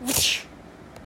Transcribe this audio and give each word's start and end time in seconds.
Whoosh. 0.00 0.49